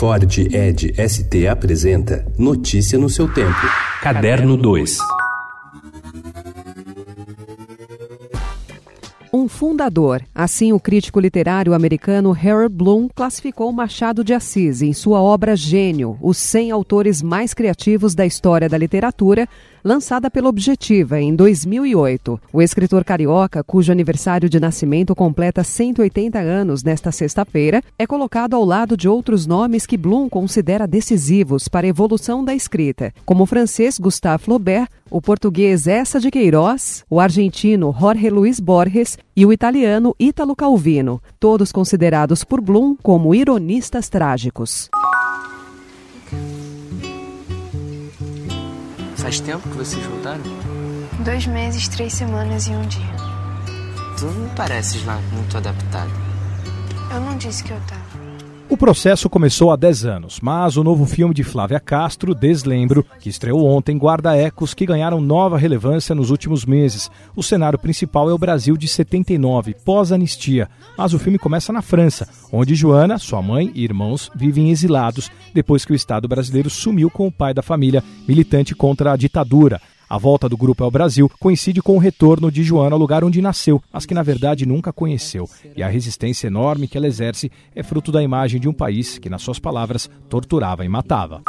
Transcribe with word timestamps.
Ford 0.00 0.38
Ed 0.50 0.94
ST 0.96 1.46
apresenta 1.46 2.24
Notícia 2.38 2.98
no 2.98 3.10
seu 3.10 3.30
tempo. 3.30 3.60
Caderno 4.00 4.56
2. 4.56 4.96
Um 9.30 9.46
fundador, 9.46 10.22
assim 10.34 10.72
o 10.72 10.80
crítico 10.80 11.20
literário 11.20 11.74
americano 11.74 12.32
Harold 12.32 12.74
Bloom 12.74 13.08
classificou 13.14 13.70
Machado 13.72 14.24
de 14.24 14.32
Assis 14.32 14.80
em 14.80 14.94
sua 14.94 15.20
obra 15.20 15.54
Gênio, 15.54 16.18
os 16.22 16.38
100 16.38 16.70
autores 16.70 17.20
mais 17.20 17.52
criativos 17.52 18.14
da 18.14 18.24
história 18.24 18.70
da 18.70 18.78
literatura, 18.78 19.46
lançada 19.82 20.30
pela 20.30 20.48
Objetiva 20.48 21.20
em 21.20 21.34
2008. 21.34 22.40
O 22.52 22.60
escritor 22.60 23.04
carioca, 23.04 23.62
cujo 23.62 23.92
aniversário 23.92 24.48
de 24.48 24.60
nascimento 24.60 25.14
completa 25.14 25.64
180 25.64 26.38
anos 26.38 26.82
nesta 26.82 27.10
sexta-feira, 27.10 27.82
é 27.98 28.06
colocado 28.06 28.54
ao 28.54 28.64
lado 28.64 28.96
de 28.96 29.08
outros 29.08 29.46
nomes 29.46 29.86
que 29.86 29.96
Bloom 29.96 30.28
considera 30.28 30.86
decisivos 30.86 31.68
para 31.68 31.86
a 31.86 31.90
evolução 31.90 32.44
da 32.44 32.54
escrita, 32.54 33.12
como 33.24 33.44
o 33.44 33.46
francês 33.46 33.98
Gustave 33.98 34.44
Flaubert, 34.44 34.88
o 35.10 35.20
português 35.20 35.86
Essa 35.86 36.20
de 36.20 36.30
Queiroz, 36.30 37.04
o 37.10 37.18
argentino 37.18 37.94
Jorge 37.98 38.30
Luiz 38.30 38.60
Borges 38.60 39.18
e 39.36 39.44
o 39.44 39.52
italiano 39.52 40.14
Ítalo 40.18 40.54
Calvino, 40.54 41.20
todos 41.38 41.72
considerados 41.72 42.44
por 42.44 42.60
Bloom 42.60 42.94
como 43.02 43.34
ironistas 43.34 44.08
trágicos. 44.08 44.88
Faz 49.30 49.38
tempo 49.38 49.68
que 49.68 49.76
vocês 49.76 50.04
voltaram? 50.06 50.42
Dois 51.24 51.46
meses, 51.46 51.86
três 51.86 52.14
semanas 52.14 52.66
e 52.66 52.72
um 52.72 52.82
dia. 52.88 53.14
Tu 54.18 54.24
não 54.24 54.48
pareces 54.56 55.04
lá 55.04 55.20
muito 55.30 55.56
adaptado. 55.56 56.10
Eu 57.14 57.20
não 57.20 57.36
disse 57.38 57.62
que 57.62 57.70
eu 57.70 57.80
tava. 57.86 58.29
O 58.70 58.76
processo 58.76 59.28
começou 59.28 59.72
há 59.72 59.76
10 59.76 60.04
anos, 60.04 60.38
mas 60.40 60.76
o 60.76 60.84
novo 60.84 61.04
filme 61.04 61.34
de 61.34 61.42
Flávia 61.42 61.80
Castro, 61.80 62.36
Deslembro, 62.36 63.04
que 63.18 63.28
estreou 63.28 63.66
ontem, 63.66 63.98
guarda 63.98 64.36
ecos 64.36 64.72
que 64.74 64.86
ganharam 64.86 65.20
nova 65.20 65.58
relevância 65.58 66.14
nos 66.14 66.30
últimos 66.30 66.64
meses. 66.64 67.10
O 67.34 67.42
cenário 67.42 67.76
principal 67.76 68.30
é 68.30 68.32
o 68.32 68.38
Brasil 68.38 68.76
de 68.76 68.86
79, 68.86 69.74
pós-anistia, 69.84 70.68
mas 70.96 71.12
o 71.12 71.18
filme 71.18 71.36
começa 71.36 71.72
na 71.72 71.82
França, 71.82 72.28
onde 72.52 72.76
Joana, 72.76 73.18
sua 73.18 73.42
mãe 73.42 73.72
e 73.74 73.82
irmãos 73.82 74.30
vivem 74.36 74.70
exilados 74.70 75.32
depois 75.52 75.84
que 75.84 75.92
o 75.92 75.96
Estado 75.96 76.28
brasileiro 76.28 76.70
sumiu 76.70 77.10
com 77.10 77.26
o 77.26 77.32
pai 77.32 77.52
da 77.52 77.62
família, 77.62 78.04
militante 78.28 78.72
contra 78.72 79.10
a 79.10 79.16
ditadura. 79.16 79.80
A 80.10 80.18
volta 80.18 80.48
do 80.48 80.56
grupo 80.56 80.82
ao 80.82 80.90
Brasil 80.90 81.30
coincide 81.38 81.80
com 81.80 81.94
o 81.94 82.00
retorno 82.00 82.50
de 82.50 82.64
Joana 82.64 82.96
ao 82.96 82.98
lugar 82.98 83.22
onde 83.22 83.40
nasceu, 83.40 83.80
mas 83.92 84.04
que 84.04 84.12
na 84.12 84.24
verdade 84.24 84.66
nunca 84.66 84.92
conheceu. 84.92 85.48
E 85.76 85.84
a 85.84 85.88
resistência 85.88 86.48
enorme 86.48 86.88
que 86.88 86.98
ela 86.98 87.06
exerce 87.06 87.48
é 87.76 87.82
fruto 87.84 88.10
da 88.10 88.20
imagem 88.20 88.60
de 88.60 88.68
um 88.68 88.72
país 88.72 89.18
que, 89.18 89.30
nas 89.30 89.40
suas 89.40 89.60
palavras, 89.60 90.10
torturava 90.28 90.84
e 90.84 90.88
matava. 90.88 91.40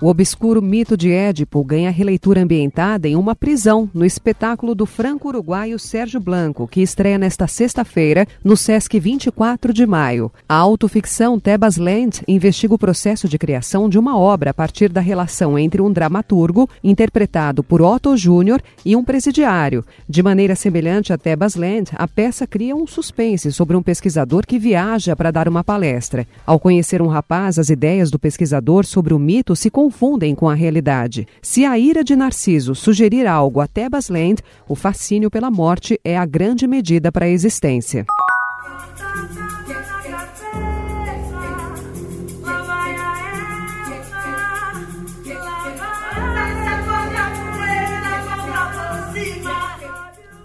O 0.00 0.06
obscuro 0.06 0.62
mito 0.62 0.96
de 0.96 1.10
Édipo 1.10 1.64
ganha 1.64 1.90
releitura 1.90 2.40
ambientada 2.40 3.08
em 3.08 3.16
uma 3.16 3.34
prisão 3.34 3.90
no 3.92 4.04
espetáculo 4.04 4.72
do 4.72 4.86
franco-uruguaio 4.86 5.76
Sérgio 5.76 6.20
Blanco, 6.20 6.68
que 6.68 6.80
estreia 6.80 7.18
nesta 7.18 7.48
sexta-feira 7.48 8.24
no 8.44 8.56
Sesc 8.56 8.96
24 8.96 9.72
de 9.72 9.84
maio. 9.84 10.30
A 10.48 10.54
autoficção 10.54 11.40
Tebas 11.40 11.76
Land 11.76 12.22
investiga 12.28 12.74
o 12.74 12.78
processo 12.78 13.28
de 13.28 13.36
criação 13.36 13.88
de 13.88 13.98
uma 13.98 14.16
obra 14.16 14.50
a 14.50 14.54
partir 14.54 14.88
da 14.88 15.00
relação 15.00 15.58
entre 15.58 15.82
um 15.82 15.90
dramaturgo, 15.90 16.70
interpretado 16.84 17.64
por 17.64 17.82
Otto 17.82 18.16
Júnior, 18.16 18.62
e 18.84 18.94
um 18.94 19.02
presidiário. 19.02 19.84
De 20.08 20.22
maneira 20.22 20.54
semelhante 20.54 21.12
a 21.12 21.18
Tebas 21.18 21.56
Land, 21.56 21.90
a 21.96 22.06
peça 22.06 22.46
cria 22.46 22.76
um 22.76 22.86
suspense 22.86 23.50
sobre 23.50 23.76
um 23.76 23.82
pesquisador 23.82 24.46
que 24.46 24.60
viaja 24.60 25.16
para 25.16 25.32
dar 25.32 25.48
uma 25.48 25.64
palestra. 25.64 26.24
Ao 26.46 26.60
conhecer 26.60 27.02
um 27.02 27.08
rapaz, 27.08 27.58
as 27.58 27.68
ideias 27.68 28.12
do 28.12 28.18
pesquisador 28.18 28.86
sobre 28.86 29.12
o 29.12 29.18
mito 29.18 29.56
se 29.56 29.68
confundem 29.88 30.34
com 30.34 30.50
a 30.50 30.54
realidade. 30.54 31.26
Se 31.40 31.64
a 31.64 31.78
ira 31.78 32.04
de 32.04 32.14
Narciso 32.14 32.74
sugerir 32.74 33.26
algo 33.26 33.58
a 33.58 33.66
Tebas 33.66 34.10
Land, 34.10 34.42
o 34.68 34.74
fascínio 34.74 35.30
pela 35.30 35.50
morte 35.50 35.98
é 36.04 36.14
a 36.14 36.26
grande 36.26 36.66
medida 36.66 37.10
para 37.10 37.24
a 37.24 37.30
existência. 37.30 38.04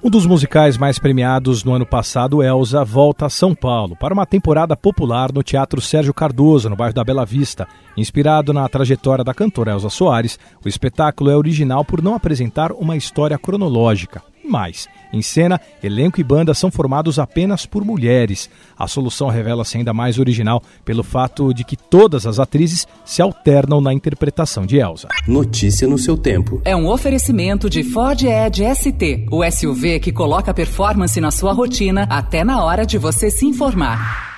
Um 0.06 0.10
dos 0.10 0.26
musicais 0.26 0.78
mais 0.78 1.00
premiados 1.00 1.64
no 1.64 1.74
ano 1.74 1.86
passado, 1.86 2.44
Elsa, 2.44 2.84
volta 2.84 3.28
a 3.28 3.30
São 3.30 3.56
Paulo 3.56 3.96
para 3.96 4.14
uma 4.14 4.26
temporada 4.26 4.76
popular 4.76 5.32
no 5.32 5.42
Teatro 5.42 5.80
Sérgio 5.80 6.14
Cardoso, 6.14 6.70
no 6.70 6.76
bairro 6.76 6.94
da 6.94 7.06
Bela 7.06 7.26
Vista. 7.26 7.66
Inspirado 7.96 8.52
na 8.52 8.68
trajetória 8.68 9.24
da 9.24 9.34
cantora 9.34 9.72
Elsa 9.72 9.90
Soares, 9.90 10.38
o 10.64 10.68
espetáculo 10.68 11.30
é 11.30 11.38
original 11.38 11.86
por 11.86 12.02
não 12.02 12.16
apresentar 12.16 12.74
uma 12.74 12.98
história 12.98 13.38
cronológica 13.38 14.33
mais. 14.50 14.88
Em 15.12 15.22
cena, 15.22 15.62
elenco 15.84 16.20
e 16.20 16.24
banda 16.24 16.54
são 16.54 16.72
formados 16.72 17.20
apenas 17.20 17.66
por 17.66 17.86
mulheres. 17.86 18.50
A 18.78 18.88
solução 18.88 19.30
revela-se 19.30 19.78
ainda 19.78 19.94
mais 19.94 20.18
original 20.18 20.62
pelo 20.84 21.04
fato 21.04 21.54
de 21.54 21.64
que 21.64 21.78
todas 21.78 22.26
as 22.26 22.40
atrizes 22.40 22.88
se 23.06 23.22
alternam 23.22 23.80
na 23.80 23.94
interpretação 23.94 24.66
de 24.66 24.78
Elsa. 24.78 25.08
Notícia 25.28 25.88
no 25.88 25.98
seu 25.98 26.18
tempo. 26.18 26.62
É 26.66 26.76
um 26.76 26.88
oferecimento 26.88 27.70
de 27.70 27.84
Ford 27.84 28.24
Edge 28.24 28.64
ST, 28.76 29.28
o 29.32 29.44
SUV 29.50 30.00
que 30.00 30.12
coloca 30.12 30.54
performance 30.54 31.20
na 31.22 31.30
sua 31.30 31.54
rotina 31.54 32.08
até 32.10 32.44
na 32.44 32.64
hora 32.64 32.86
de 32.86 32.98
você 32.98 33.30
se 33.30 33.46
informar. 33.46 34.33